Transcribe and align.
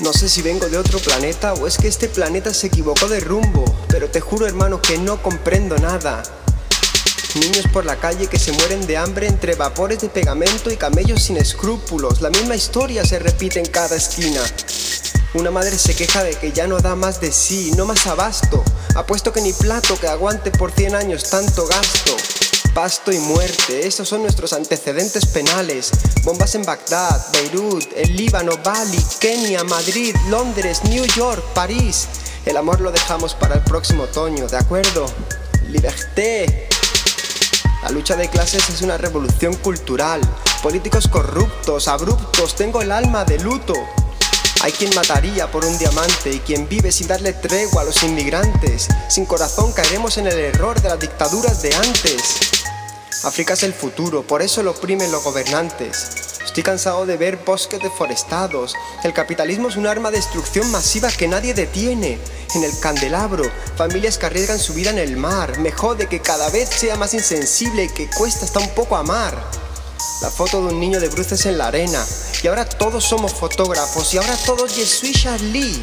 No 0.00 0.12
sé 0.12 0.28
si 0.28 0.42
vengo 0.42 0.68
de 0.68 0.76
otro 0.76 0.98
planeta 0.98 1.54
o 1.54 1.66
es 1.66 1.78
que 1.78 1.88
este 1.88 2.08
planeta 2.08 2.52
se 2.52 2.66
equivocó 2.66 3.08
de 3.08 3.20
rumbo, 3.20 3.64
pero 3.88 4.10
te 4.10 4.20
juro 4.20 4.46
hermano 4.46 4.82
que 4.82 4.98
no 4.98 5.22
comprendo 5.22 5.78
nada. 5.78 6.22
Niños 7.40 7.64
por 7.72 7.86
la 7.86 7.96
calle 7.96 8.26
que 8.26 8.38
se 8.38 8.52
mueren 8.52 8.86
de 8.86 8.98
hambre 8.98 9.26
entre 9.26 9.54
vapores 9.54 10.00
de 10.00 10.10
pegamento 10.10 10.70
y 10.70 10.76
camellos 10.76 11.22
sin 11.22 11.38
escrúpulos. 11.38 12.20
La 12.20 12.28
misma 12.28 12.56
historia 12.56 13.06
se 13.06 13.18
repite 13.18 13.58
en 13.58 13.66
cada 13.66 13.96
esquina. 13.96 14.42
Una 15.32 15.50
madre 15.50 15.78
se 15.78 15.96
queja 15.96 16.22
de 16.22 16.34
que 16.34 16.52
ya 16.52 16.66
no 16.66 16.78
da 16.78 16.94
más 16.94 17.22
de 17.22 17.32
sí, 17.32 17.72
no 17.74 17.86
más 17.86 18.06
abasto. 18.06 18.62
Apuesto 18.96 19.32
que 19.32 19.40
ni 19.40 19.54
plato 19.54 19.98
que 19.98 20.08
aguante 20.08 20.50
por 20.50 20.72
100 20.72 20.94
años 20.94 21.30
tanto 21.30 21.66
gasto. 21.66 22.45
Pasto 22.76 23.10
y 23.10 23.18
muerte, 23.18 23.86
esos 23.86 24.06
son 24.06 24.20
nuestros 24.20 24.52
antecedentes 24.52 25.24
penales. 25.24 25.92
Bombas 26.24 26.56
en 26.56 26.62
Bagdad, 26.62 27.26
Beirut, 27.32 27.86
el 27.96 28.14
Líbano, 28.14 28.52
Bali, 28.62 29.02
Kenia, 29.18 29.64
Madrid, 29.64 30.14
Londres, 30.28 30.84
New 30.84 31.06
York, 31.06 31.42
París. 31.54 32.06
El 32.44 32.58
amor 32.58 32.82
lo 32.82 32.92
dejamos 32.92 33.34
para 33.34 33.54
el 33.54 33.62
próximo 33.62 34.02
otoño, 34.02 34.46
¿de 34.46 34.58
acuerdo? 34.58 35.06
Liberté. 35.68 36.68
La 37.82 37.88
lucha 37.88 38.14
de 38.14 38.28
clases 38.28 38.68
es 38.68 38.82
una 38.82 38.98
revolución 38.98 39.54
cultural. 39.54 40.20
Políticos 40.62 41.08
corruptos, 41.08 41.88
abruptos, 41.88 42.56
tengo 42.56 42.82
el 42.82 42.92
alma 42.92 43.24
de 43.24 43.38
luto. 43.38 43.72
Hay 44.60 44.72
quien 44.72 44.94
mataría 44.94 45.50
por 45.50 45.64
un 45.64 45.78
diamante 45.78 46.30
y 46.30 46.40
quien 46.40 46.68
vive 46.68 46.92
sin 46.92 47.06
darle 47.06 47.32
tregua 47.32 47.82
a 47.82 47.84
los 47.86 48.02
inmigrantes. 48.02 48.88
Sin 49.08 49.24
corazón 49.24 49.72
caeremos 49.72 50.18
en 50.18 50.26
el 50.26 50.38
error 50.38 50.78
de 50.82 50.90
las 50.90 51.00
dictaduras 51.00 51.62
de 51.62 51.74
antes. 51.74 52.40
África 53.24 53.54
es 53.54 53.62
el 53.62 53.72
futuro, 53.72 54.22
por 54.22 54.42
eso 54.42 54.62
lo 54.62 54.72
oprimen 54.72 55.10
los 55.10 55.24
gobernantes. 55.24 56.10
Estoy 56.44 56.62
cansado 56.62 57.06
de 57.06 57.16
ver 57.16 57.38
bosques 57.44 57.80
deforestados. 57.80 58.74
El 59.04 59.12
capitalismo 59.12 59.68
es 59.68 59.76
un 59.76 59.86
arma 59.86 60.10
de 60.10 60.18
destrucción 60.18 60.70
masiva 60.70 61.10
que 61.10 61.28
nadie 61.28 61.54
detiene. 61.54 62.18
En 62.54 62.64
el 62.64 62.78
candelabro, 62.78 63.44
familias 63.76 64.16
que 64.16 64.26
arriesgan 64.26 64.58
su 64.58 64.72
vida 64.72 64.90
en 64.90 64.98
el 64.98 65.16
mar. 65.16 65.58
Me 65.58 65.72
jode 65.72 66.08
que 66.08 66.20
cada 66.20 66.48
vez 66.50 66.68
sea 66.68 66.96
más 66.96 67.14
insensible 67.14 67.84
y 67.84 67.88
que 67.88 68.08
cuesta 68.08 68.44
hasta 68.44 68.60
un 68.60 68.68
poco 68.70 68.96
amar. 68.96 69.34
La 70.22 70.30
foto 70.30 70.60
de 70.60 70.72
un 70.72 70.80
niño 70.80 71.00
de 71.00 71.08
bruces 71.08 71.44
en 71.46 71.58
la 71.58 71.66
arena. 71.66 72.02
Y 72.42 72.46
ahora 72.46 72.64
todos 72.66 73.04
somos 73.04 73.34
fotógrafos. 73.34 74.14
Y 74.14 74.18
ahora 74.18 74.36
todos 74.46 74.76
Yesui 74.76 75.12
Charlie. 75.12 75.82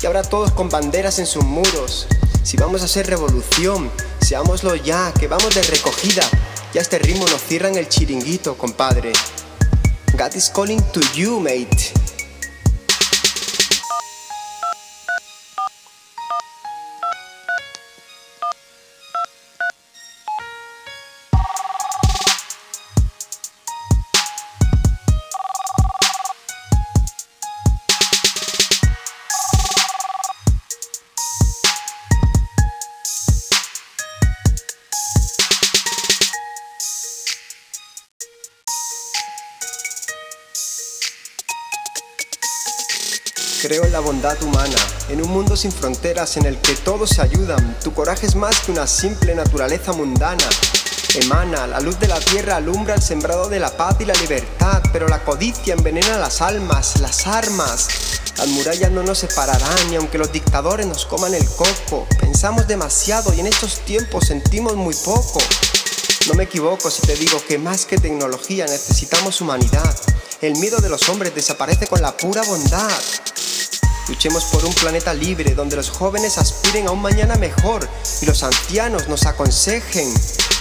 Y 0.00 0.06
ahora 0.06 0.22
todos 0.22 0.52
con 0.52 0.68
banderas 0.68 1.18
en 1.18 1.26
sus 1.26 1.44
muros. 1.44 2.06
Si 2.42 2.56
vamos 2.56 2.82
a 2.82 2.84
hacer 2.84 3.06
revolución, 3.06 3.90
seámoslo 4.20 4.74
ya, 4.76 5.12
que 5.12 5.28
vamos 5.28 5.54
de 5.54 5.62
recogida. 5.62 6.22
Ya 6.74 6.80
este 6.80 6.98
ritmo 6.98 7.24
nos 7.28 7.40
cierra 7.40 7.68
en 7.68 7.76
el 7.76 7.88
chiringuito, 7.88 8.58
compadre. 8.58 9.12
God 10.18 10.34
is 10.34 10.50
calling 10.50 10.82
to 10.92 11.00
you, 11.14 11.38
mate. 11.38 11.92
Creo 43.66 43.86
en 43.86 43.92
la 43.92 44.00
bondad 44.00 44.36
humana, 44.42 44.76
en 45.08 45.22
un 45.22 45.30
mundo 45.30 45.56
sin 45.56 45.72
fronteras 45.72 46.36
en 46.36 46.44
el 46.44 46.58
que 46.58 46.74
todos 46.74 47.08
se 47.08 47.22
ayudan. 47.22 47.78
Tu 47.82 47.94
coraje 47.94 48.26
es 48.26 48.34
más 48.34 48.60
que 48.60 48.72
una 48.72 48.86
simple 48.86 49.34
naturaleza 49.34 49.94
mundana. 49.94 50.46
Emana, 51.14 51.66
la 51.66 51.80
luz 51.80 51.98
de 51.98 52.06
la 52.06 52.20
tierra 52.20 52.56
alumbra 52.56 52.94
el 52.94 53.00
sembrado 53.00 53.48
de 53.48 53.60
la 53.60 53.74
paz 53.74 53.96
y 54.00 54.04
la 54.04 54.12
libertad, 54.12 54.82
pero 54.92 55.08
la 55.08 55.24
codicia 55.24 55.72
envenena 55.72 56.18
las 56.18 56.42
almas, 56.42 57.00
las 57.00 57.26
armas. 57.26 57.88
Las 58.36 58.48
murallas 58.48 58.90
no 58.90 59.02
nos 59.02 59.20
separarán 59.20 59.90
y 59.90 59.96
aunque 59.96 60.18
los 60.18 60.30
dictadores 60.30 60.86
nos 60.86 61.06
coman 61.06 61.32
el 61.32 61.48
coco, 61.48 62.06
pensamos 62.20 62.68
demasiado 62.68 63.32
y 63.32 63.40
en 63.40 63.46
estos 63.46 63.78
tiempos 63.86 64.26
sentimos 64.26 64.76
muy 64.76 64.94
poco. 64.94 65.40
No 66.28 66.34
me 66.34 66.44
equivoco 66.44 66.90
si 66.90 67.00
te 67.00 67.16
digo 67.16 67.42
que 67.48 67.56
más 67.56 67.86
que 67.86 67.96
tecnología 67.96 68.66
necesitamos 68.66 69.40
humanidad. 69.40 69.96
El 70.42 70.52
miedo 70.56 70.76
de 70.80 70.90
los 70.90 71.08
hombres 71.08 71.34
desaparece 71.34 71.86
con 71.86 72.02
la 72.02 72.14
pura 72.14 72.42
bondad. 72.42 72.92
Luchemos 74.08 74.44
por 74.44 74.62
un 74.66 74.74
planeta 74.74 75.14
libre 75.14 75.54
donde 75.54 75.76
los 75.76 75.88
jóvenes 75.88 76.36
aspiren 76.36 76.88
a 76.88 76.90
un 76.90 77.00
mañana 77.00 77.36
mejor 77.36 77.88
y 78.20 78.26
los 78.26 78.42
ancianos 78.42 79.08
nos 79.08 79.24
aconsejen. 79.24 80.12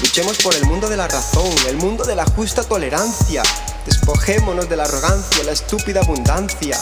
Luchemos 0.00 0.38
por 0.38 0.54
el 0.54 0.64
mundo 0.66 0.88
de 0.88 0.96
la 0.96 1.08
razón, 1.08 1.52
el 1.68 1.76
mundo 1.76 2.04
de 2.04 2.14
la 2.14 2.26
justa 2.26 2.62
tolerancia. 2.62 3.42
Despojémonos 3.86 4.68
de 4.68 4.76
la 4.76 4.84
arrogancia, 4.84 5.42
la 5.42 5.50
estúpida 5.50 6.00
abundancia. 6.00 6.78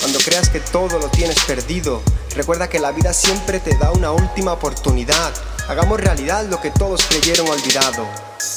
Cuando 0.00 0.18
creas 0.18 0.50
que 0.50 0.60
todo 0.60 0.98
lo 0.98 1.08
tienes 1.08 1.42
perdido, 1.44 2.02
recuerda 2.36 2.68
que 2.68 2.78
la 2.78 2.92
vida 2.92 3.14
siempre 3.14 3.58
te 3.58 3.74
da 3.78 3.90
una 3.90 4.12
última 4.12 4.52
oportunidad. 4.52 5.32
Hagamos 5.66 5.98
realidad 5.98 6.44
lo 6.44 6.60
que 6.60 6.72
todos 6.72 7.06
creyeron 7.06 7.48
olvidado. 7.48 8.06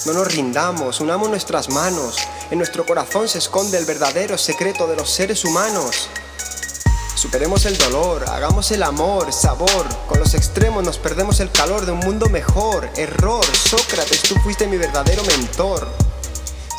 No 0.05 0.11
nos 0.11 0.33
rindamos, 0.33 0.99
unamos 0.99 1.29
nuestras 1.29 1.69
manos. 1.69 2.17
En 2.51 2.57
nuestro 2.57 2.85
corazón 2.85 3.29
se 3.29 3.37
esconde 3.37 3.77
el 3.77 3.85
verdadero 3.85 4.37
secreto 4.37 4.87
de 4.87 4.97
los 4.97 5.09
seres 5.09 5.45
humanos. 5.45 6.09
Superemos 7.17 7.65
el 7.65 7.75
dolor, 7.79 8.29
hagamos 8.29 8.69
el 8.69 8.83
amor, 8.83 9.33
sabor. 9.33 9.87
Con 10.07 10.19
los 10.19 10.35
extremos 10.35 10.83
nos 10.83 10.99
perdemos 10.99 11.39
el 11.39 11.49
calor 11.51 11.87
de 11.87 11.91
un 11.91 11.99
mundo 11.99 12.29
mejor. 12.29 12.87
Error, 12.95 13.43
Sócrates, 13.43 14.21
tú 14.21 14.35
fuiste 14.43 14.67
mi 14.67 14.77
verdadero 14.77 15.23
mentor. 15.23 15.87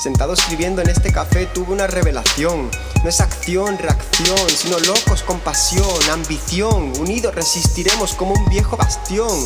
Sentado 0.01 0.35
escribiendo 0.35 0.81
en 0.81 0.91
este 0.91 1.13
café 1.13 1.47
tuve 1.47 1.73
una 1.73 1.89
revelación. 1.89 2.71
No 3.03 3.09
es 3.09 3.21
acción, 3.21 3.79
reacción, 3.79 4.49
sino 4.49 4.79
locos 4.79 5.25
con 5.25 5.41
pasión, 5.41 6.11
ambición. 6.13 6.93
Unidos 7.01 7.35
resistiremos 7.35 8.15
como 8.15 8.35
un 8.35 8.49
viejo 8.49 8.77
bastión. 8.77 9.37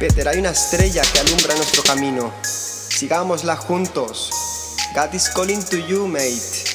Peter, 0.00 0.26
hay 0.26 0.40
una 0.40 0.50
estrella 0.50 1.02
que 1.02 1.20
alumbra 1.20 1.54
nuestro 1.54 1.84
camino. 1.84 2.32
Sigámosla 2.42 3.56
juntos. 3.56 4.32
God 4.92 5.14
is 5.14 5.28
calling 5.28 5.62
to 5.62 5.76
you, 5.76 6.08
mate. 6.08 6.67